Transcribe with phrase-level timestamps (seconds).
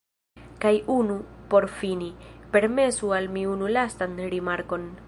[0.63, 0.71] Kaj
[1.09, 1.19] nun,
[1.51, 2.09] por fini,
[2.57, 4.93] permesu al mi unu lastan rimarkon.